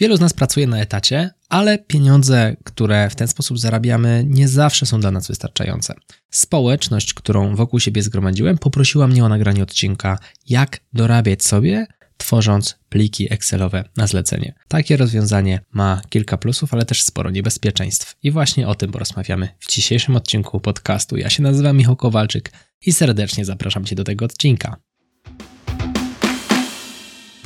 [0.00, 4.86] Wielu z nas pracuje na etacie, ale pieniądze, które w ten sposób zarabiamy, nie zawsze
[4.86, 5.94] są dla nas wystarczające.
[6.30, 10.18] Społeczność, którą wokół siebie zgromadziłem, poprosiła mnie o nagranie odcinka,
[10.48, 11.86] jak dorabiać sobie,
[12.16, 14.54] tworząc pliki Excelowe na zlecenie.
[14.68, 18.16] Takie rozwiązanie ma kilka plusów, ale też sporo niebezpieczeństw.
[18.22, 21.16] I właśnie o tym porozmawiamy w dzisiejszym odcinku podcastu.
[21.16, 22.52] Ja się nazywam Michał Kowalczyk
[22.86, 24.76] i serdecznie zapraszam Cię do tego odcinka.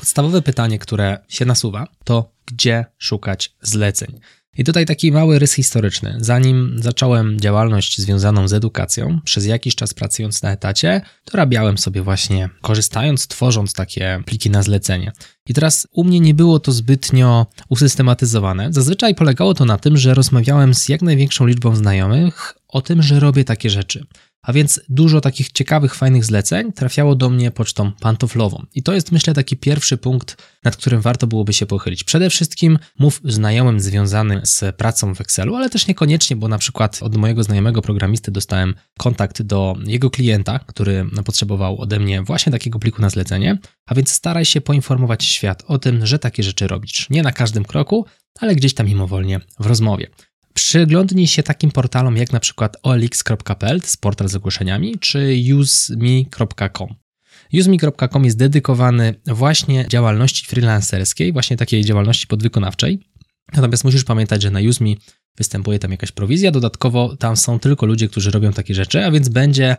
[0.04, 4.20] Podstawowe pytanie, które się nasuwa, to gdzie szukać zleceń?
[4.58, 6.16] I tutaj taki mały rys historyczny.
[6.20, 11.00] Zanim zacząłem działalność związaną z edukacją, przez jakiś czas pracując na etacie,
[11.32, 15.12] dorabiałem sobie właśnie, korzystając, tworząc takie pliki na zlecenie.
[15.46, 18.72] I teraz u mnie nie było to zbytnio usystematyzowane.
[18.72, 23.20] Zazwyczaj polegało to na tym, że rozmawiałem z jak największą liczbą znajomych o tym, że
[23.20, 24.06] robię takie rzeczy.
[24.44, 28.66] A więc dużo takich ciekawych, fajnych zleceń trafiało do mnie pocztą pantoflową.
[28.74, 32.04] I to jest, myślę, taki pierwszy punkt, nad którym warto byłoby się pochylić.
[32.04, 36.98] Przede wszystkim mów znajomym związanym z pracą w Excelu, ale też niekoniecznie, bo na przykład
[37.02, 42.78] od mojego znajomego programisty dostałem kontakt do jego klienta, który potrzebował ode mnie właśnie takiego
[42.78, 43.58] pliku na zlecenie.
[43.86, 47.10] A więc staraj się poinformować świat o tym, że takie rzeczy robisz.
[47.10, 48.06] Nie na każdym kroku,
[48.40, 50.06] ale gdzieś tam mimowolnie w rozmowie.
[50.54, 56.94] Przyglądnij się takim portalom jak na przykład olx.pl, z portal z ogłoszeniami, czy useme.com.
[57.52, 63.00] Useme.com jest dedykowany właśnie działalności freelancerskiej, właśnie takiej działalności podwykonawczej.
[63.52, 64.94] Natomiast musisz pamiętać, że na Useme
[65.36, 69.28] występuje tam jakaś prowizja, dodatkowo tam są tylko ludzie, którzy robią takie rzeczy, a więc
[69.28, 69.76] będzie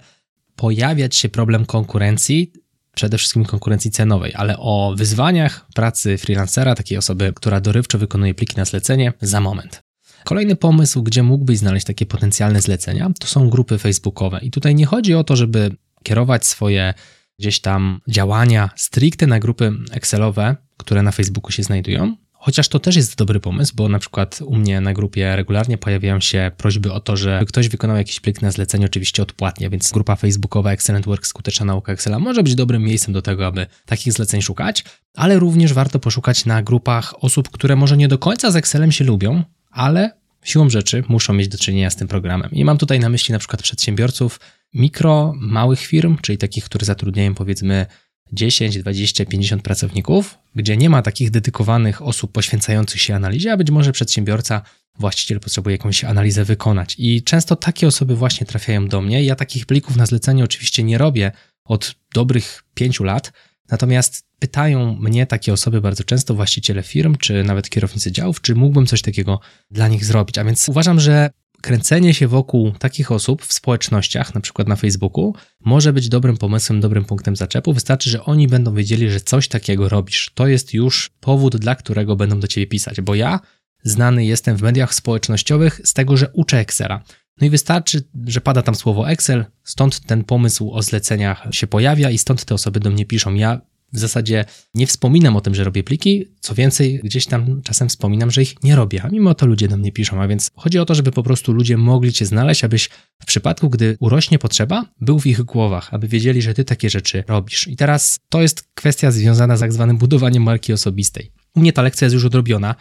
[0.56, 2.52] pojawiać się problem konkurencji,
[2.96, 8.58] przede wszystkim konkurencji cenowej, ale o wyzwaniach pracy freelancera, takiej osoby, która dorywczo wykonuje pliki
[8.58, 9.85] na zlecenie, za moment.
[10.26, 14.40] Kolejny pomysł, gdzie mógłbyś znaleźć takie potencjalne zlecenia, to są grupy facebookowe.
[14.42, 16.94] I tutaj nie chodzi o to, żeby kierować swoje
[17.40, 22.96] gdzieś tam działania stricte na grupy Excelowe, które na Facebooku się znajdują, Chociaż to też
[22.96, 27.00] jest dobry pomysł, bo na przykład u mnie na grupie regularnie pojawiają się prośby o
[27.00, 31.28] to, że ktoś wykonał jakiś plik na zlecenie, oczywiście odpłatnie, więc grupa facebookowa Excellent Work
[31.28, 34.84] Skuteczna Nauka Excela może być dobrym miejscem do tego, aby takich zleceń szukać,
[35.16, 39.04] ale również warto poszukać na grupach osób, które może nie do końca z Excelem się
[39.04, 39.44] lubią,
[39.76, 40.12] ale
[40.44, 42.52] siłą rzeczy muszą mieć do czynienia z tym programem.
[42.52, 44.40] I mam tutaj na myśli na przykład przedsiębiorców
[44.74, 47.86] mikro, małych firm, czyli takich, które zatrudniają powiedzmy
[48.32, 53.72] 10, 20, 50 pracowników, gdzie nie ma takich dedykowanych osób poświęcających się analizie, a być
[53.72, 54.62] może przedsiębiorca,
[55.00, 56.96] właściciel potrzebuje jakąś analizę wykonać.
[56.98, 59.24] I często takie osoby właśnie trafiają do mnie.
[59.24, 61.32] Ja takich plików na zlecenie oczywiście nie robię
[61.66, 63.32] od dobrych 5 lat,
[63.70, 68.86] Natomiast pytają mnie takie osoby bardzo często, właściciele firm, czy nawet kierownicy działów, czy mógłbym
[68.86, 69.40] coś takiego
[69.72, 70.38] dla nich zrobić.
[70.38, 71.30] A więc uważam, że
[71.62, 76.82] kręcenie się wokół takich osób w społecznościach, na przykład na Facebooku, może być dobrym pomysłem,
[76.82, 77.74] dobrym punktem zaczepu.
[77.74, 80.32] Wystarczy, że oni będą wiedzieli, że coś takiego robisz.
[80.34, 83.40] To jest już powód, dla którego będą do ciebie pisać, bo ja
[83.84, 87.04] znany jestem w mediach społecznościowych z tego, że uczę Excela.
[87.42, 92.10] No i wystarczy, że pada tam słowo Excel, stąd ten pomysł o zleceniach się pojawia
[92.10, 93.34] i stąd te osoby do mnie piszą.
[93.34, 93.62] Ja
[93.96, 98.32] w zasadzie nie wspominam o tym, że robię pliki, co więcej, gdzieś tam czasem wspominam,
[98.32, 100.86] że ich nie robię, a mimo to ludzie do mnie piszą, a więc chodzi o
[100.86, 102.90] to, żeby po prostu ludzie mogli cię znaleźć, abyś
[103.22, 107.24] w przypadku, gdy urośnie potrzeba, był w ich głowach, aby wiedzieli, że ty takie rzeczy
[107.28, 107.68] robisz.
[107.68, 111.32] I teraz to jest kwestia związana z tak zwanym budowaniem marki osobistej.
[111.56, 112.76] U mnie ta lekcja jest już odrobiona,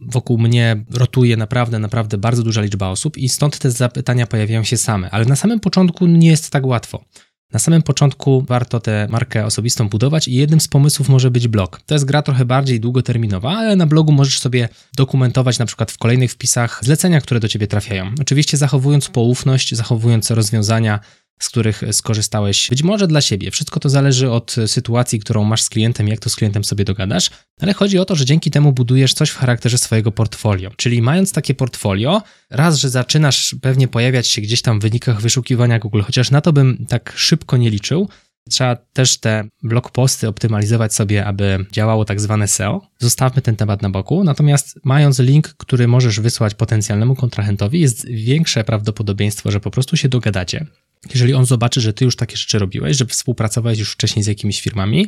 [0.00, 4.76] wokół mnie rotuje naprawdę, naprawdę bardzo duża liczba osób i stąd te zapytania pojawiają się
[4.76, 7.04] same, ale na samym początku nie jest tak łatwo.
[7.52, 11.80] Na samym początku warto tę markę osobistą budować i jednym z pomysłów może być blog.
[11.86, 15.98] To jest gra trochę bardziej długoterminowa, ale na blogu możesz sobie dokumentować na przykład w
[15.98, 18.10] kolejnych wpisach zlecenia, które do ciebie trafiają.
[18.20, 21.00] Oczywiście zachowując poufność, zachowując rozwiązania
[21.38, 23.50] z których skorzystałeś, być może dla siebie.
[23.50, 27.30] Wszystko to zależy od sytuacji, którą masz z klientem, jak to z klientem sobie dogadasz,
[27.60, 30.70] ale chodzi o to, że dzięki temu budujesz coś w charakterze swojego portfolio.
[30.76, 35.78] Czyli mając takie portfolio, raz, że zaczynasz pewnie pojawiać się gdzieś tam w wynikach wyszukiwania
[35.78, 38.08] Google, chociaż na to bym tak szybko nie liczył,
[38.48, 42.80] Trzeba też te blog posty optymalizować sobie, aby działało tak zwane SEO.
[42.98, 44.24] Zostawmy ten temat na boku.
[44.24, 50.08] Natomiast mając link, który możesz wysłać potencjalnemu kontrahentowi, jest większe prawdopodobieństwo, że po prostu się
[50.08, 50.66] dogadacie
[51.14, 54.60] jeżeli on zobaczy, że ty już takie rzeczy robiłeś, że współpracowałeś już wcześniej z jakimiś
[54.60, 55.06] firmami,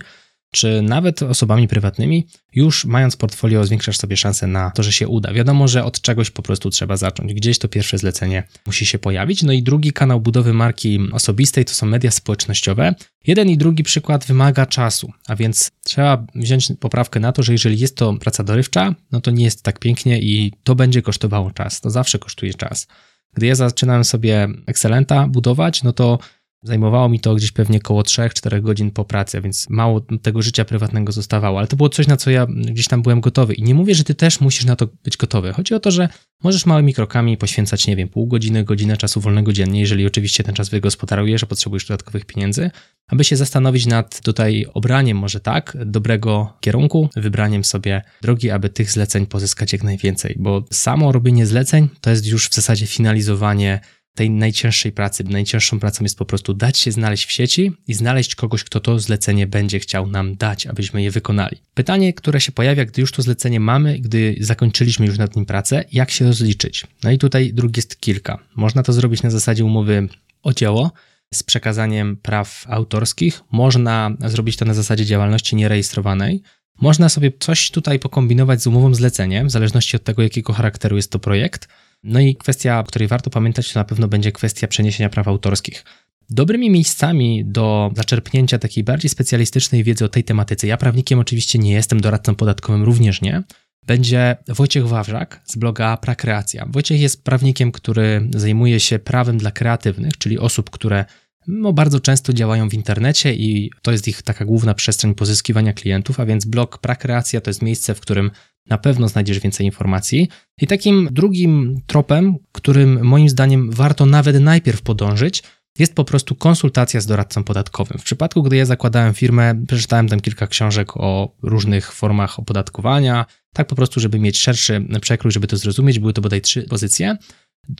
[0.52, 5.32] czy nawet osobami prywatnymi, już mając portfolio, zwiększasz sobie szanse na to, że się uda.
[5.32, 7.34] Wiadomo, że od czegoś po prostu trzeba zacząć.
[7.34, 9.42] Gdzieś to pierwsze zlecenie musi się pojawić.
[9.42, 12.94] No i drugi kanał budowy marki osobistej to są media społecznościowe.
[13.26, 17.78] Jeden i drugi przykład wymaga czasu, a więc trzeba wziąć poprawkę na to, że jeżeli
[17.78, 21.80] jest to praca dorywcza, no to nie jest tak pięknie i to będzie kosztowało czas.
[21.80, 22.86] To zawsze kosztuje czas.
[23.34, 26.18] Gdy ja zaczynałem sobie Excelenta budować, no to
[26.62, 30.64] Zajmowało mi to gdzieś pewnie około 3-4 godzin po pracy, a więc mało tego życia
[30.64, 33.54] prywatnego zostawało, ale to było coś, na co ja gdzieś tam byłem gotowy.
[33.54, 35.52] I nie mówię, że ty też musisz na to być gotowy.
[35.52, 36.08] Chodzi o to, że
[36.44, 40.54] możesz małymi krokami poświęcać, nie wiem, pół godziny, godzinę czasu wolnego dziennie, jeżeli oczywiście ten
[40.54, 42.70] czas wygospodarujesz, że potrzebujesz dodatkowych pieniędzy,
[43.08, 48.90] aby się zastanowić nad tutaj obraniem, może tak, dobrego kierunku, wybraniem sobie drogi, aby tych
[48.90, 53.80] zleceń pozyskać jak najwięcej, bo samo robienie zleceń to jest już w zasadzie finalizowanie
[54.14, 55.24] tej najcięższej pracy.
[55.24, 58.98] Najcięższą pracą jest po prostu dać się znaleźć w sieci i znaleźć kogoś, kto to
[58.98, 61.56] zlecenie będzie chciał nam dać, abyśmy je wykonali.
[61.74, 65.84] Pytanie, które się pojawia, gdy już to zlecenie mamy, gdy zakończyliśmy już nad nim pracę,
[65.92, 66.86] jak się rozliczyć?
[67.04, 68.38] No i tutaj dróg jest kilka.
[68.56, 70.08] Można to zrobić na zasadzie umowy
[70.42, 70.92] o dzieło,
[71.34, 73.40] z przekazaniem praw autorskich.
[73.52, 76.42] Można zrobić to na zasadzie działalności nierejestrowanej.
[76.80, 81.10] Można sobie coś tutaj pokombinować z umową zleceniem, w zależności od tego, jakiego charakteru jest
[81.12, 81.68] to projekt.
[82.02, 85.84] No i kwestia, o której warto pamiętać, to na pewno będzie kwestia przeniesienia praw autorskich.
[86.30, 91.72] Dobrymi miejscami do zaczerpnięcia takiej bardziej specjalistycznej wiedzy o tej tematyce, ja prawnikiem oczywiście nie
[91.72, 93.42] jestem, doradcą podatkowym również nie,
[93.86, 96.66] będzie Wojciech Wawrzak z bloga Prakreacja.
[96.68, 101.04] Wojciech jest prawnikiem, który zajmuje się prawem dla kreatywnych, czyli osób, które
[101.46, 106.20] no, bardzo często działają w internecie i to jest ich taka główna przestrzeń pozyskiwania klientów,
[106.20, 108.30] a więc blog Prakreacja to jest miejsce, w którym
[108.70, 110.28] na pewno znajdziesz więcej informacji.
[110.60, 115.42] I takim drugim tropem, którym moim zdaniem warto nawet najpierw podążyć,
[115.78, 117.98] jest po prostu konsultacja z doradcą podatkowym.
[117.98, 123.66] W przypadku, gdy ja zakładałem firmę, przeczytałem tam kilka książek o różnych formach opodatkowania, tak
[123.66, 125.98] po prostu, żeby mieć szerszy przekrój, żeby to zrozumieć.
[125.98, 127.16] Były to bodaj trzy pozycje.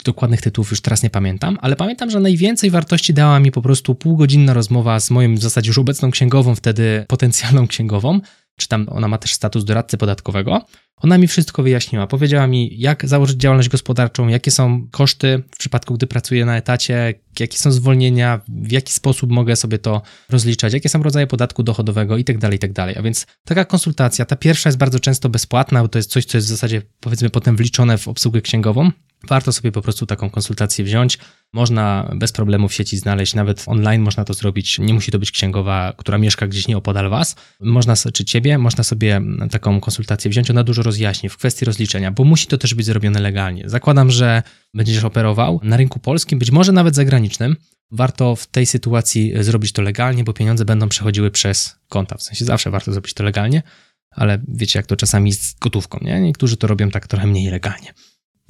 [0.05, 3.95] Dokładnych tytułów już teraz nie pamiętam, ale pamiętam, że najwięcej wartości dała mi po prostu
[3.95, 8.21] półgodzinna rozmowa z moją w zasadzie już obecną księgową, wtedy potencjalną księgową,
[8.61, 10.67] czy tam ona ma też status doradcy podatkowego.
[10.97, 12.07] Ona mi wszystko wyjaśniła.
[12.07, 17.15] Powiedziała mi, jak założyć działalność gospodarczą, jakie są koszty w przypadku, gdy pracuję na etacie,
[17.41, 22.17] jakie są zwolnienia, w jaki sposób mogę sobie to rozliczać, jakie są rodzaje podatku dochodowego
[22.17, 22.75] itd., tak itd.
[22.75, 26.25] Tak A więc taka konsultacja, ta pierwsza jest bardzo często bezpłatna, bo to jest coś,
[26.25, 28.91] co jest w zasadzie powiedzmy potem wliczone w obsługę księgową.
[29.29, 31.19] Warto sobie po prostu taką konsultację wziąć.
[31.53, 34.79] Można bez problemu w sieci znaleźć, nawet online można to zrobić.
[34.79, 37.37] Nie musi to być księgowa, która mieszka gdzieś nieopodal Was.
[37.61, 40.51] Można, czy Ciebie, można sobie taką konsultację wziąć.
[40.51, 43.63] Ona dużo rozjaśni w kwestii rozliczenia, bo musi to też być zrobione legalnie.
[43.67, 44.43] Zakładam, że
[44.75, 47.57] będziesz operował na rynku polskim, być może nawet zagranicznym.
[47.93, 52.17] Warto w tej sytuacji zrobić to legalnie, bo pieniądze będą przechodziły przez konta.
[52.17, 53.63] W sensie zawsze warto zrobić to legalnie,
[54.11, 56.21] ale wiecie, jak to czasami z gotówką, nie?
[56.21, 57.93] Niektórzy to robią tak trochę mniej legalnie.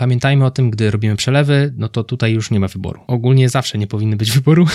[0.00, 3.00] Pamiętajmy o tym, gdy robimy przelewy, no to tutaj już nie ma wyboru.
[3.06, 4.66] Ogólnie zawsze nie powinny być wyboru,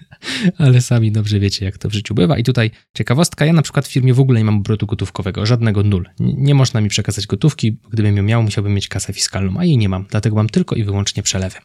[0.58, 2.38] ale sami dobrze wiecie, jak to w życiu bywa.
[2.38, 5.82] I tutaj ciekawostka, ja na przykład w firmie w ogóle nie mam obrotu gotówkowego, żadnego
[5.82, 6.08] nul.
[6.18, 9.88] Nie, można mi przekazać gotówki, gdybym ją miał, musiałbym mieć kasę fiskalną, a jej nie
[9.88, 11.56] mam, dlatego mam tylko i wyłącznie przelewy.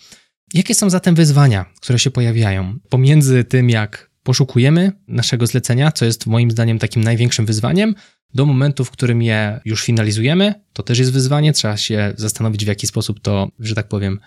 [0.53, 6.27] Jakie są zatem wyzwania, które się pojawiają pomiędzy tym, jak poszukujemy naszego zlecenia, co jest
[6.27, 7.95] moim zdaniem takim największym wyzwaniem,
[8.33, 11.53] do momentu, w którym je już finalizujemy, to też jest wyzwanie.
[11.53, 14.19] Trzeba się zastanowić, w jaki sposób to, że tak powiem,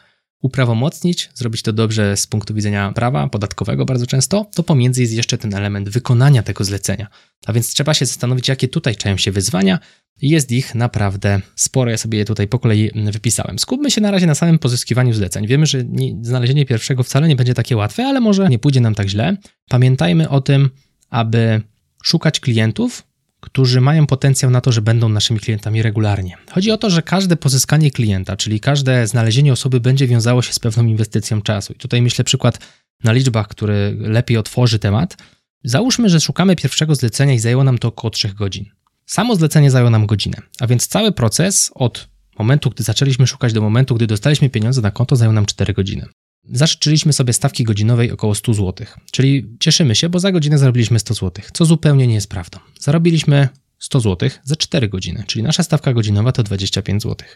[0.43, 5.39] uprawomocnić, zrobić to dobrze z punktu widzenia prawa podatkowego bardzo często, to pomiędzy jest jeszcze
[5.39, 7.07] ten element wykonania tego zlecenia.
[7.47, 9.79] A więc trzeba się zastanowić, jakie tutaj czają się wyzwania.
[10.23, 13.59] Jest ich naprawdę sporo, ja sobie je tutaj po kolei wypisałem.
[13.59, 15.47] Skupmy się na razie na samym pozyskiwaniu zleceń.
[15.47, 18.95] Wiemy, że nie, znalezienie pierwszego wcale nie będzie takie łatwe, ale może nie pójdzie nam
[18.95, 19.37] tak źle.
[19.69, 20.71] Pamiętajmy o tym,
[21.11, 21.63] aby
[22.03, 23.03] szukać klientów,
[23.43, 26.37] którzy mają potencjał na to, że będą naszymi klientami regularnie.
[26.51, 30.59] Chodzi o to, że każde pozyskanie klienta, czyli każde znalezienie osoby będzie wiązało się z
[30.59, 31.73] pewną inwestycją czasu.
[31.73, 32.59] I tutaj myślę przykład
[33.05, 35.17] na liczbach, który lepiej otworzy temat.
[35.65, 38.65] Załóżmy, że szukamy pierwszego zlecenia i zajęło nam to około 3 godzin.
[39.07, 43.61] Samo zlecenie zajęło nam godzinę, a więc cały proces od momentu, gdy zaczęliśmy szukać do
[43.61, 46.07] momentu, gdy dostaliśmy pieniądze na konto, zajął nam 4 godziny.
[46.45, 51.15] Zażyczyliśmy sobie stawki godzinowej około 100 zł, czyli cieszymy się, bo za godzinę zarobiliśmy 100
[51.15, 52.59] zł, co zupełnie nie jest prawdą.
[52.81, 57.29] Zarobiliśmy 100 zł za 4 godziny, czyli nasza stawka godzinowa to 25 zł.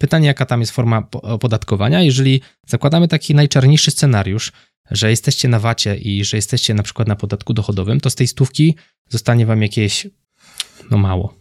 [0.00, 2.02] Pytanie, jaka tam jest forma opodatkowania?
[2.02, 4.52] Jeżeli zakładamy taki najczarniejszy scenariusz,
[4.90, 8.28] że jesteście na wacie i że jesteście na przykład na podatku dochodowym, to z tej
[8.28, 8.74] stówki
[9.08, 10.06] zostanie wam jakieś,
[10.90, 11.34] no mało,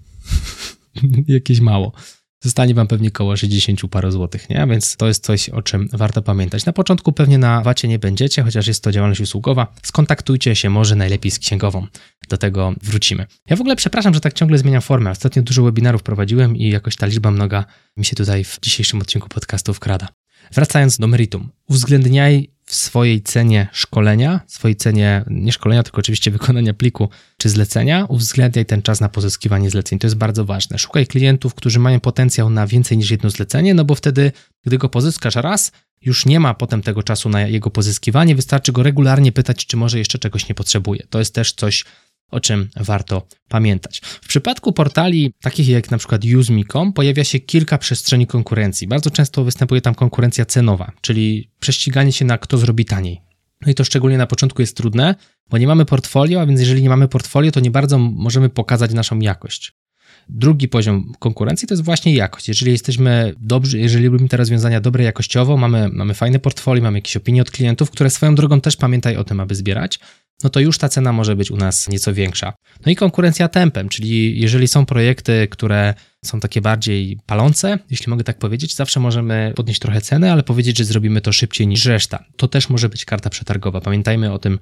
[1.27, 1.93] jakieś mało
[2.41, 4.67] zostanie Wam pewnie około 60 paru złotych, nie?
[4.69, 6.65] Więc to jest coś, o czym warto pamiętać.
[6.65, 9.73] Na początku pewnie na wacie nie będziecie, chociaż jest to działalność usługowa.
[9.83, 11.87] Skontaktujcie się może najlepiej z księgową.
[12.29, 13.25] Do tego wrócimy.
[13.49, 15.11] Ja w ogóle przepraszam, że tak ciągle zmieniam formę.
[15.11, 17.65] Ostatnio dużo webinarów prowadziłem i jakoś ta liczba mnoga
[17.97, 20.07] mi się tutaj w dzisiejszym odcinku podcastu wkrada.
[20.51, 21.49] Wracając do meritum.
[21.69, 28.05] Uwzględniaj w swojej cenie szkolenia, swojej cenie nie szkolenia, tylko oczywiście wykonania pliku czy zlecenia,
[28.05, 29.99] uwzględniaj ten czas na pozyskiwanie zleceń.
[29.99, 30.79] To jest bardzo ważne.
[30.79, 34.31] Szukaj klientów, którzy mają potencjał na więcej niż jedno zlecenie, no bo wtedy,
[34.65, 38.83] gdy go pozyskasz raz, już nie ma potem tego czasu na jego pozyskiwanie, wystarczy go
[38.83, 41.03] regularnie pytać, czy może jeszcze czegoś nie potrzebuje.
[41.09, 41.85] To jest też coś,
[42.31, 44.01] o czym warto pamiętać.
[44.03, 48.87] W przypadku portali takich jak na przykład UseMe.com pojawia się kilka przestrzeni konkurencji.
[48.87, 53.21] Bardzo często występuje tam konkurencja cenowa, czyli prześciganie się na kto zrobi taniej.
[53.65, 55.15] No i to szczególnie na początku jest trudne,
[55.49, 58.93] bo nie mamy portfolio, a więc jeżeli nie mamy portfolio, to nie bardzo możemy pokazać
[58.93, 59.73] naszą jakość.
[60.29, 62.47] Drugi poziom konkurencji to jest właśnie jakość.
[62.47, 67.17] Jeżeli jesteśmy dobrzy, jeżeli lubimy te rozwiązania dobre jakościowo, mamy, mamy fajne portfolio, mamy jakieś
[67.17, 69.99] opinie od klientów, które swoją drogą też pamiętaj o tym, aby zbierać,
[70.43, 72.53] no to już ta cena może być u nas nieco większa.
[72.85, 75.93] No i konkurencja tempem, czyli jeżeli są projekty, które
[76.25, 80.77] są takie bardziej palące, jeśli mogę tak powiedzieć, zawsze możemy podnieść trochę cenę, ale powiedzieć,
[80.77, 82.25] że zrobimy to szybciej niż reszta.
[82.37, 83.81] To też może być karta przetargowa.
[83.81, 84.59] Pamiętajmy o tym,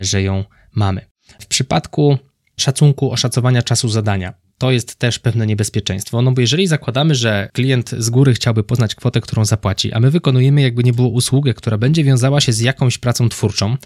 [0.00, 0.44] że ją
[0.74, 1.06] mamy.
[1.40, 2.18] W przypadku
[2.56, 6.22] szacunku, oszacowania czasu zadania, to jest też pewne niebezpieczeństwo.
[6.22, 10.10] No bo jeżeli zakładamy, że klient z góry chciałby poznać kwotę, którą zapłaci, a my
[10.10, 13.76] wykonujemy jakby nie było usługę, która będzie wiązała się z jakąś pracą twórczą,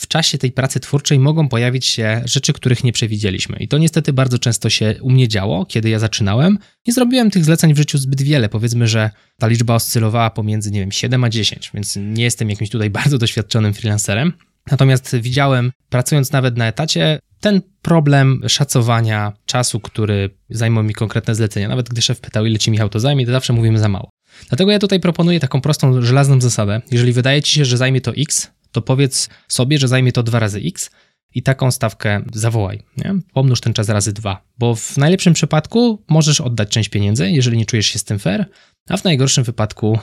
[0.00, 3.56] w czasie tej pracy twórczej mogą pojawić się rzeczy, których nie przewidzieliśmy.
[3.56, 6.58] I to niestety bardzo często się u mnie działo, kiedy ja zaczynałem.
[6.86, 8.48] Nie zrobiłem tych zleceń w życiu zbyt wiele.
[8.48, 12.70] Powiedzmy, że ta liczba oscylowała pomiędzy, nie wiem, 7 a 10, więc nie jestem jakimś
[12.70, 14.32] tutaj bardzo doświadczonym freelancerem.
[14.70, 21.68] Natomiast widziałem, pracując nawet na etacie, ten problem szacowania czasu, który zajmą mi konkretne zlecenia.
[21.68, 24.10] Nawet gdy szef pytał, ile ci Michał to zajmie, to zawsze mówimy za mało.
[24.48, 26.80] Dlatego ja tutaj proponuję taką prostą, żelazną zasadę.
[26.90, 30.38] Jeżeli wydaje ci się, że zajmie to X, to powiedz sobie, że zajmie to dwa
[30.38, 30.90] razy X
[31.34, 32.82] i taką stawkę zawołaj.
[32.96, 33.14] Nie?
[33.32, 37.66] Pomnóż ten czas razy dwa, bo w najlepszym przypadku możesz oddać część pieniędzy, jeżeli nie
[37.66, 38.46] czujesz się z tym fair,
[38.88, 39.98] a w najgorszym wypadku,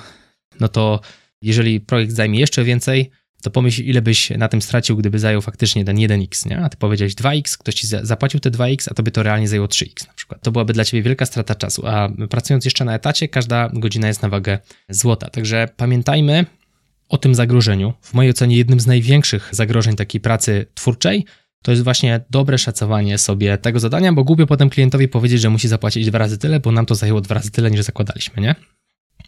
[0.59, 1.01] no to
[1.41, 5.85] jeżeli projekt zajmie jeszcze więcej, to pomyśl, ile byś na tym stracił, gdyby zajął faktycznie
[5.85, 6.57] ten 1x, nie?
[6.57, 10.07] A ty powiedziałeś 2x, ktoś ci zapłacił te 2x, a tobie to realnie zajęło 3x
[10.07, 10.41] na przykład.
[10.41, 14.21] To byłaby dla ciebie wielka strata czasu, a pracując jeszcze na etacie, każda godzina jest
[14.21, 14.59] na wagę
[14.89, 15.29] złota.
[15.29, 16.45] Także pamiętajmy
[17.09, 17.93] o tym zagrożeniu.
[18.01, 21.25] W mojej ocenie jednym z największych zagrożeń takiej pracy twórczej
[21.63, 25.67] to jest właśnie dobre szacowanie sobie tego zadania, bo głupio potem klientowi powiedzieć, że musi
[25.67, 28.55] zapłacić dwa razy tyle, bo nam to zajęło dwa razy tyle, niż zakładaliśmy, nie?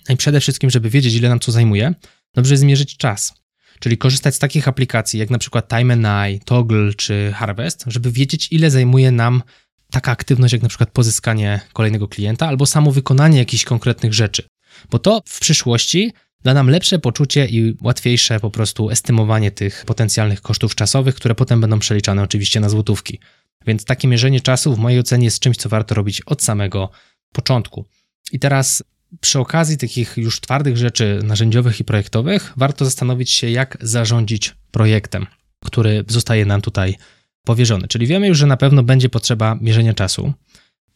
[0.10, 1.94] No I przede wszystkim, żeby wiedzieć, ile nam to zajmuje,
[2.36, 3.34] dobrze jest zmierzyć czas.
[3.80, 8.12] Czyli korzystać z takich aplikacji jak na przykład Time and Eye, Toggle czy Harvest, żeby
[8.12, 9.44] wiedzieć, ile zajmuje nam
[9.92, 14.44] taka aktywność, jak na przykład pozyskanie kolejnego klienta albo samo wykonanie jakichś konkretnych rzeczy.
[14.90, 20.42] Bo to w przyszłości da nam lepsze poczucie i łatwiejsze po prostu estymowanie tych potencjalnych
[20.42, 23.20] kosztów czasowych, które potem będą przeliczane oczywiście na złotówki.
[23.68, 26.90] Więc takie mierzenie czasu w mojej ocenie jest czymś, co warto robić od samego
[27.34, 27.86] początku.
[28.32, 28.84] I teraz
[29.22, 35.28] przy okazji takich już twardych rzeczy narzędziowych i projektowych, warto zastanowić się, jak zarządzić projektem,
[35.66, 36.96] który zostaje nam tutaj
[37.46, 37.88] powierzony.
[37.88, 40.34] Czyli wiemy już, że na pewno będzie potrzeba mierzenia czasu.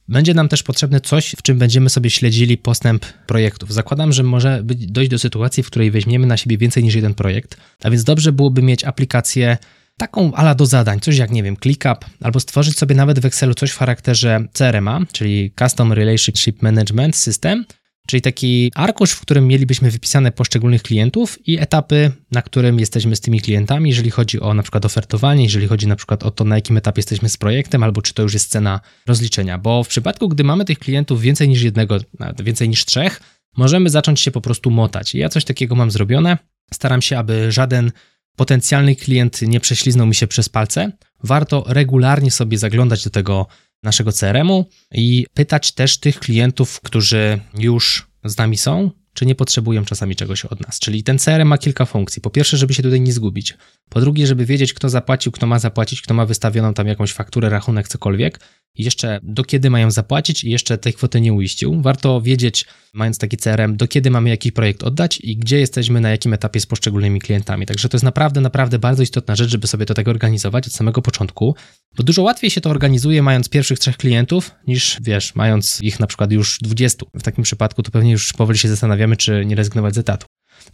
[0.07, 3.73] Będzie nam też potrzebne coś, w czym będziemy sobie śledzili postęp projektów.
[3.73, 7.13] Zakładam, że może być, dojść do sytuacji, w której weźmiemy na siebie więcej niż jeden
[7.13, 9.57] projekt, a więc dobrze byłoby mieć aplikację
[9.97, 13.53] taką ala do zadań, coś jak, nie wiem, ClickUp, albo stworzyć sobie nawet w Excelu
[13.53, 17.65] coś w charakterze CRM-a, czyli Custom Relationship Management System,
[18.07, 23.21] Czyli taki arkusz, w którym mielibyśmy wypisane poszczególnych klientów i etapy, na którym jesteśmy z
[23.21, 26.55] tymi klientami, jeżeli chodzi o na przykład ofertowanie, jeżeli chodzi na przykład o to, na
[26.55, 29.57] jakim etapie jesteśmy z projektem, albo czy to już jest cena rozliczenia.
[29.57, 33.21] Bo w przypadku, gdy mamy tych klientów więcej niż jednego, nawet więcej niż trzech,
[33.57, 35.15] możemy zacząć się po prostu motać.
[35.15, 36.37] Ja coś takiego mam zrobione.
[36.73, 37.91] Staram się, aby żaden
[38.35, 40.91] potencjalny klient nie prześliznął mi się przez palce.
[41.23, 43.47] Warto regularnie sobie zaglądać do tego
[43.83, 49.85] naszego CRM-u i pytać też tych klientów, którzy już z nami są, czy nie potrzebują
[49.85, 50.79] czasami czegoś od nas.
[50.79, 52.21] Czyli ten CRM ma kilka funkcji.
[52.21, 53.57] Po pierwsze, żeby się tutaj nie zgubić.
[53.89, 57.49] Po drugie, żeby wiedzieć, kto zapłacił, kto ma zapłacić, kto ma wystawioną tam jakąś fakturę,
[57.49, 58.39] rachunek, cokolwiek.
[58.77, 61.81] Jeszcze do kiedy mają zapłacić i jeszcze tej kwoty nie uiścił.
[61.81, 66.09] Warto wiedzieć, mając taki CRM, do kiedy mamy jakiś projekt oddać i gdzie jesteśmy, na
[66.09, 67.65] jakim etapie z poszczególnymi klientami.
[67.65, 71.01] Także to jest naprawdę, naprawdę bardzo istotna rzecz, żeby sobie to tak organizować od samego
[71.01, 71.55] początku,
[71.97, 76.07] bo dużo łatwiej się to organizuje, mając pierwszych trzech klientów, niż wiesz, mając ich na
[76.07, 77.05] przykład już 20.
[77.13, 80.25] W takim przypadku to pewnie już powoli się zastanawiamy, czy nie rezygnować z etatu.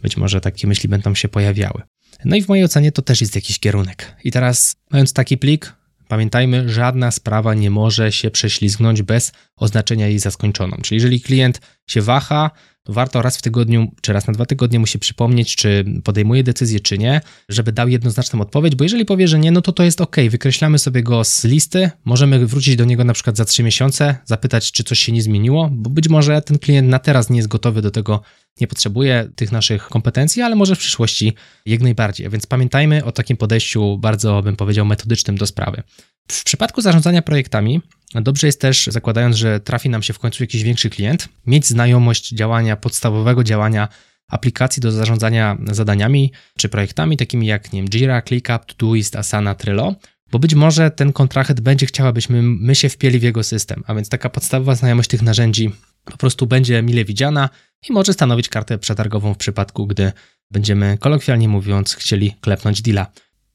[0.02, 1.82] Być może takie myśli będą się pojawiały.
[2.24, 4.16] No i w mojej ocenie to też jest jakiś kierunek.
[4.24, 5.72] I teraz, mając taki plik,
[6.10, 10.76] Pamiętajmy, żadna sprawa nie może się prześlizgnąć bez oznaczenia jej za skończoną.
[10.82, 12.50] Czyli jeżeli klient się waha,
[12.88, 16.80] warto raz w tygodniu czy raz na dwa tygodnie mu się przypomnieć, czy podejmuje decyzję,
[16.80, 20.00] czy nie, żeby dał jednoznaczną odpowiedź, bo jeżeli powie, że nie, no to to jest
[20.00, 24.16] ok, wykreślamy sobie go z listy, możemy wrócić do niego na przykład za trzy miesiące,
[24.24, 27.48] zapytać, czy coś się nie zmieniło, bo być może ten klient na teraz nie jest
[27.48, 28.22] gotowy do tego,
[28.60, 31.34] nie potrzebuje tych naszych kompetencji, ale może w przyszłości
[31.66, 32.30] jak najbardziej.
[32.30, 35.82] Więc pamiętajmy o takim podejściu bardzo, bym powiedział, metodycznym do sprawy.
[36.30, 37.80] W przypadku zarządzania projektami,
[38.14, 42.28] dobrze jest też, zakładając, że trafi nam się w końcu jakiś większy klient, mieć znajomość
[42.28, 43.88] działania, podstawowego działania
[44.28, 49.94] aplikacji do zarządzania zadaniami czy projektami, takimi jak nie wiem, Jira, ClickUp, Todoist, Asana, Trello,
[50.30, 53.94] bo być może ten kontrahent będzie chciał, abyśmy my się wpieli w jego system, a
[53.94, 55.70] więc taka podstawowa znajomość tych narzędzi
[56.04, 57.48] po prostu będzie mile widziana
[57.88, 60.12] i może stanowić kartę przetargową w przypadku, gdy
[60.50, 63.06] będziemy kolokwialnie mówiąc chcieli klepnąć deala.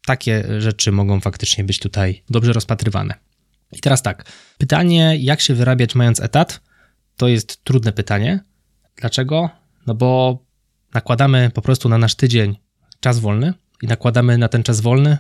[0.06, 3.14] Takie rzeczy mogą faktycznie być tutaj dobrze rozpatrywane.
[3.72, 4.26] I teraz tak,
[4.58, 6.62] pytanie, jak się wyrabiać mając etat,
[7.18, 8.40] to jest trudne pytanie.
[8.96, 9.50] Dlaczego?
[9.88, 10.40] No bo
[10.94, 12.58] nakładamy po prostu na nasz tydzień
[13.00, 15.18] czas wolny i nakładamy na ten czas wolny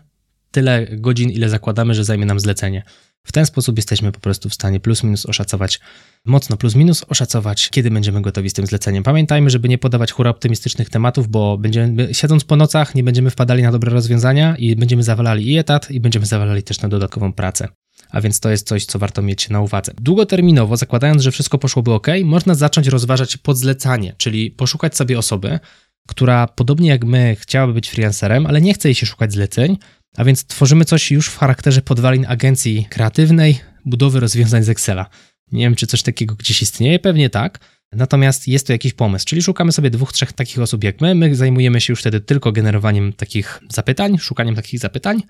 [0.51, 2.83] tyle godzin, ile zakładamy, że zajmie nam zlecenie.
[3.25, 5.79] W ten sposób jesteśmy po prostu w stanie plus minus oszacować,
[6.25, 9.03] mocno plus minus oszacować, kiedy będziemy gotowi z tym zleceniem.
[9.03, 13.63] Pamiętajmy, żeby nie podawać hura optymistycznych tematów, bo będziemy, siedząc po nocach, nie będziemy wpadali
[13.63, 17.67] na dobre rozwiązania i będziemy zawalali i etat, i będziemy zawalali też na dodatkową pracę.
[18.09, 19.93] A więc to jest coś, co warto mieć na uwadze.
[20.01, 25.59] Długoterminowo, zakładając, że wszystko poszłoby ok, można zacząć rozważać podzlecanie, czyli poszukać sobie osoby,
[26.07, 29.77] która podobnie jak my chciałaby być freelancerem, ale nie chce jej się szukać zleceń,
[30.17, 35.09] a więc tworzymy coś już w charakterze podwalin agencji kreatywnej, budowy rozwiązań z Excela.
[35.51, 37.59] Nie wiem, czy coś takiego gdzieś istnieje, pewnie tak.
[37.91, 41.15] Natomiast jest to jakiś pomysł, czyli szukamy sobie dwóch, trzech takich osób jak my.
[41.15, 45.21] My zajmujemy się już wtedy tylko generowaniem takich zapytań, szukaniem takich zapytań,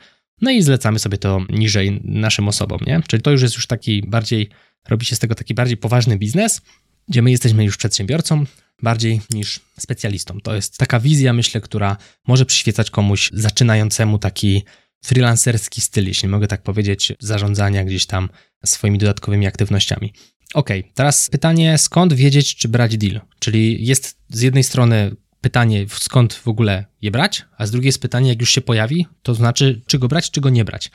[0.42, 3.02] no i zlecamy sobie to niżej naszym osobom, nie?
[3.08, 4.50] Czyli to już jest już taki bardziej,
[4.88, 6.62] robi się z tego taki bardziej poważny biznes,
[7.08, 8.46] gdzie my jesteśmy już przedsiębiorcą,
[8.82, 10.42] bardziej niż specjalistą.
[10.42, 11.98] To jest taka wizja, myślę, która
[12.28, 14.64] może przyświecać komuś zaczynającemu taki
[15.06, 18.30] freelancerski styl, jeśli mogę tak powiedzieć, zarządzania gdzieś tam
[18.66, 20.14] swoimi dodatkowymi aktywnościami.
[20.54, 23.22] Ok, teraz pytanie, skąd wiedzieć, czy brać deal?
[23.40, 28.02] Czyli jest z jednej strony pytanie, skąd w ogóle je brać, a z drugiej jest
[28.02, 30.92] pytanie, jak już się pojawi, to znaczy, czy go brać, czy go nie brać.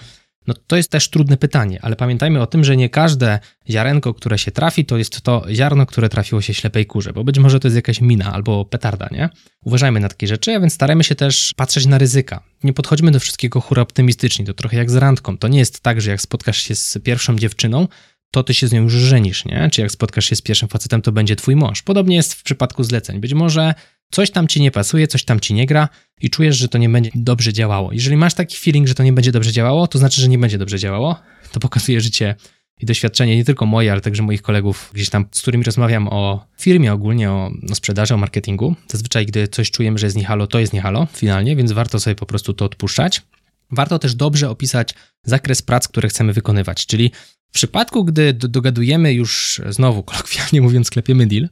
[0.51, 3.39] No to jest też trudne pytanie, ale pamiętajmy o tym, że nie każde
[3.71, 7.39] ziarenko, które się trafi, to jest to ziarno, które trafiło się ślepej kurze, bo być
[7.39, 9.29] może to jest jakaś mina albo petarda, nie?
[9.65, 12.43] Uważajmy na takie rzeczy, a więc starajmy się też patrzeć na ryzyka.
[12.65, 15.39] Nie podchodźmy do wszystkiego hura optymistycznie, to trochę jak z randką.
[15.39, 17.89] To nie jest tak, że jak spotkasz się z pierwszą dziewczyną,
[18.31, 19.69] to ty się z nią już żenisz, nie?
[19.73, 21.83] Czy jak spotkasz się z pierwszym facetem, to będzie twój mąż.
[21.83, 23.21] Podobnie jest w przypadku zleceń.
[23.21, 23.75] Być może
[24.11, 25.89] coś tam ci nie pasuje, coś tam ci nie gra
[26.21, 27.93] i czujesz, że to nie będzie dobrze działało.
[27.93, 30.59] Jeżeli masz taki feeling, że to nie będzie dobrze działało, to znaczy, że nie będzie
[30.59, 31.17] dobrze działało.
[31.53, 32.35] To pokazuje życie
[32.81, 36.47] i doświadczenie nie tylko moje, ale także moich kolegów gdzieś tam, z którymi rozmawiam o
[36.59, 38.75] firmie ogólnie, o, o sprzedaży, o marketingu.
[38.89, 42.01] Zazwyczaj, gdy coś czujemy, że jest nie halo, to jest nie halo finalnie, więc warto
[42.01, 43.23] sobie po prostu to odpuszczać.
[43.71, 47.11] Warto też dobrze opisać zakres prac, które chcemy wykonywać, czyli
[47.51, 51.49] w przypadku, gdy dogadujemy już, znowu kolokwialnie mówiąc, klepiemy deal,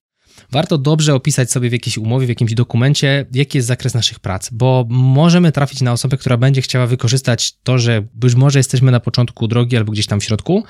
[0.53, 4.51] warto dobrze opisać sobie w jakiejś umowie, w jakimś dokumencie, jaki jest zakres naszych prac,
[4.53, 9.01] bo możemy trafić na osobę, która będzie chciała wykorzystać to, że być może jesteśmy na
[9.01, 10.65] początku drogi albo gdzieś tam w środku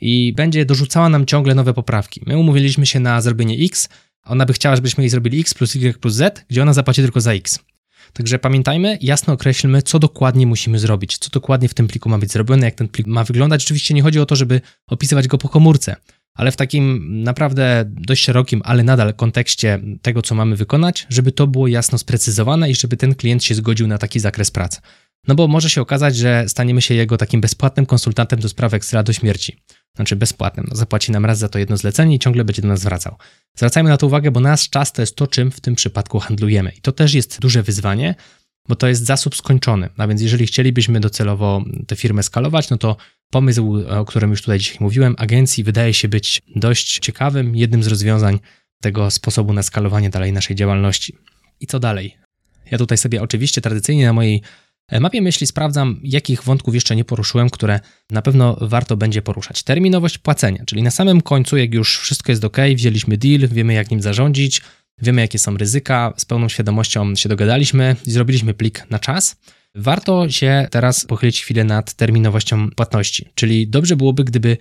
[0.00, 2.22] i będzie dorzucała nam ciągle nowe poprawki.
[2.26, 3.88] My umówiliśmy się na zrobienie X,
[4.24, 7.20] ona by chciała, żebyśmy jej zrobili X plus Y plus Z, gdzie ona zapłaci tylko
[7.20, 7.58] za X.
[8.12, 12.32] Także pamiętajmy, jasno określmy, co dokładnie musimy zrobić, co dokładnie w tym pliku ma być
[12.32, 13.64] zrobione, jak ten plik ma wyglądać.
[13.64, 15.96] Oczywiście nie chodzi o to, żeby opisywać go po komórce,
[16.34, 21.46] ale w takim naprawdę dość szerokim, ale nadal kontekście tego, co mamy wykonać, żeby to
[21.46, 24.80] było jasno sprecyzowane i żeby ten klient się zgodził na taki zakres pracy.
[25.26, 29.02] No bo może się okazać, że staniemy się jego takim bezpłatnym konsultantem do spraw Excela
[29.02, 29.62] do śmierci.
[29.96, 30.66] Znaczy bezpłatnym.
[30.70, 33.16] No zapłaci nam raz za to jedno zlecenie i ciągle będzie do nas wracał.
[33.56, 36.70] Zwracajmy na to uwagę, bo nasz czas to jest to, czym w tym przypadku handlujemy.
[36.70, 38.14] I to też jest duże wyzwanie,
[38.68, 39.88] bo to jest zasób skończony.
[39.96, 42.96] A więc jeżeli chcielibyśmy docelowo tę firmę skalować, no to
[43.30, 47.86] pomysł, o którym już tutaj dzisiaj mówiłem, agencji wydaje się być dość ciekawym, jednym z
[47.86, 48.40] rozwiązań
[48.80, 51.16] tego sposobu na skalowanie dalej naszej działalności.
[51.60, 52.16] I co dalej?
[52.70, 54.42] Ja tutaj sobie oczywiście tradycyjnie na mojej
[54.92, 59.62] mapie myśli sprawdzam, jakich wątków jeszcze nie poruszyłem, które na pewno warto będzie poruszać.
[59.62, 63.90] Terminowość płacenia, czyli na samym końcu, jak już wszystko jest ok, wzięliśmy deal, wiemy jak
[63.90, 64.62] nim zarządzić,
[65.02, 69.36] wiemy jakie są ryzyka, z pełną świadomością się dogadaliśmy i zrobiliśmy plik na czas.
[69.74, 74.56] Warto się teraz pochylić chwilę nad terminowością płatności, czyli dobrze byłoby, gdyby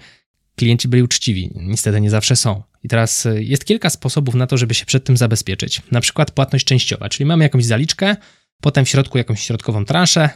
[0.55, 1.51] klienci byli uczciwi.
[1.55, 2.63] Niestety nie zawsze są.
[2.83, 5.81] I teraz y, jest kilka sposobów na to, żeby się przed tym zabezpieczyć.
[5.91, 8.15] Na przykład płatność częściowa, czyli mamy jakąś zaliczkę,
[8.61, 10.29] potem w środku jakąś środkową transzę,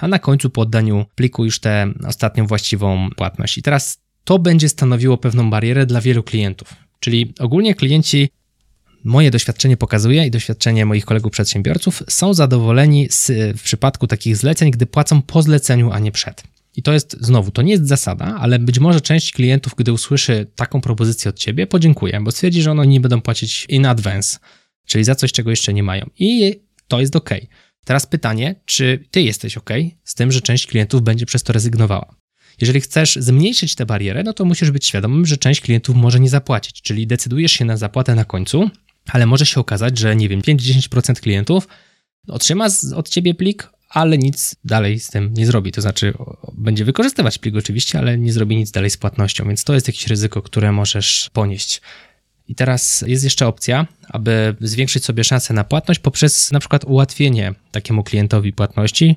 [0.00, 3.58] a na końcu po oddaniu pliku już tę ostatnią właściwą płatność.
[3.58, 6.74] I teraz to będzie stanowiło pewną barierę dla wielu klientów.
[7.00, 8.28] Czyli ogólnie klienci
[9.04, 14.70] moje doświadczenie pokazuje i doświadczenie moich kolegów przedsiębiorców są zadowoleni z, w przypadku takich zleceń,
[14.70, 16.42] gdy płacą po zleceniu, a nie przed.
[16.76, 20.46] I to jest znowu, to nie jest zasada, ale być może część klientów, gdy usłyszy
[20.56, 24.38] taką propozycję od ciebie, podziękuję, bo stwierdzi, że oni nie będą płacić in advance,
[24.86, 26.10] czyli za coś, czego jeszcze nie mają.
[26.18, 27.30] I to jest ok.
[27.84, 29.70] Teraz pytanie, czy ty jesteś ok
[30.04, 32.14] z tym, że część klientów będzie przez to rezygnowała?
[32.60, 36.28] Jeżeli chcesz zmniejszyć tę barierę, no to musisz być świadomym, że część klientów może nie
[36.28, 38.70] zapłacić, czyli decydujesz się na zapłatę na końcu,
[39.08, 41.68] ale może się okazać, że nie wiem, 5-10% klientów
[42.28, 45.72] otrzyma od ciebie plik, ale nic dalej z tym nie zrobi.
[45.72, 46.14] To znaczy,
[46.52, 50.06] będzie wykorzystywać plik oczywiście, ale nie zrobi nic dalej z płatnością, więc to jest jakieś
[50.06, 51.80] ryzyko, które możesz ponieść.
[52.48, 57.54] I teraz jest jeszcze opcja, aby zwiększyć sobie szansę na płatność poprzez na przykład ułatwienie
[57.70, 59.16] takiemu klientowi płatności.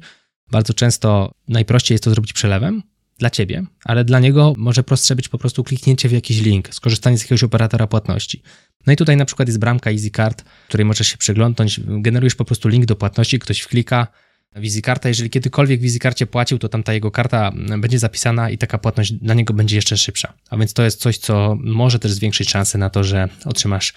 [0.51, 2.83] Bardzo często najprościej jest to zrobić przelewem
[3.19, 7.17] dla ciebie, ale dla niego może prostsze być po prostu kliknięcie w jakiś link, skorzystanie
[7.17, 8.43] z jakiegoś operatora płatności.
[8.87, 12.69] No i tutaj na przykład jest bramka EasyCard, której możesz się przeglądnąć, generujesz po prostu
[12.69, 14.07] link do płatności, ktoś wklika,
[14.55, 18.77] Wizikarta, jeżeli kiedykolwiek w Wizikarcie płacił, to tam ta jego karta będzie zapisana i taka
[18.77, 20.33] płatność dla niego będzie jeszcze szybsza.
[20.49, 23.93] A więc to jest coś, co może też zwiększyć szanse na to, że otrzymasz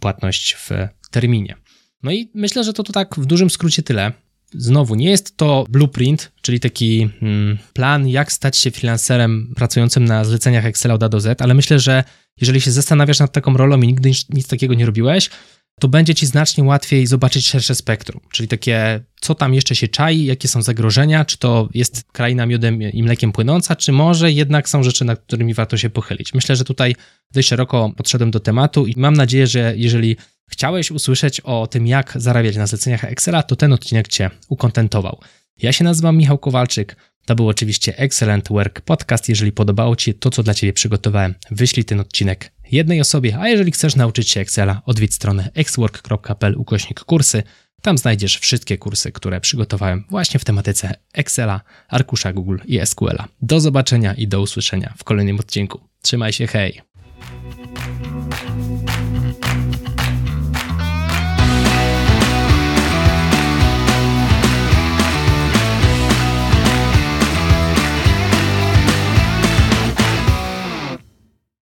[0.00, 0.70] płatność w
[1.10, 1.56] terminie.
[2.02, 4.12] No i myślę, że to, to tak w dużym skrócie tyle.
[4.52, 10.24] Znowu, nie jest to blueprint, czyli taki hmm, plan, jak stać się freelancerem pracującym na
[10.24, 12.04] zleceniach Excel od A do Z, ale myślę, że
[12.40, 15.30] jeżeli się zastanawiasz nad taką rolą i nigdy nic takiego nie robiłeś,
[15.78, 20.24] to będzie ci znacznie łatwiej zobaczyć szersze spektrum, czyli takie, co tam jeszcze się czai,
[20.24, 24.82] jakie są zagrożenia, czy to jest kraina miodem i mlekiem płynąca, czy może jednak są
[24.82, 26.34] rzeczy, nad którymi warto się pochylić.
[26.34, 26.94] Myślę, że tutaj
[27.32, 30.16] dość szeroko podszedłem do tematu i mam nadzieję, że jeżeli
[30.50, 35.20] chciałeś usłyszeć o tym, jak zarabiać na zleceniach Excela, to ten odcinek Cię ukontentował.
[35.62, 36.96] Ja się nazywam Michał Kowalczyk.
[37.26, 39.28] To był oczywiście Excellent Work Podcast.
[39.28, 43.72] Jeżeli podobało Ci to, co dla Ciebie przygotowałem, wyślij ten odcinek jednej osobie, a jeżeli
[43.72, 47.42] chcesz nauczyć się Excela, odwiedź stronę xwork.pl ukośnik kursy.
[47.82, 53.28] Tam znajdziesz wszystkie kursy, które przygotowałem właśnie w tematyce Excela, arkusza Google i SQL-a.
[53.42, 55.80] Do zobaczenia i do usłyszenia w kolejnym odcinku.
[56.02, 56.80] Trzymaj się, hej!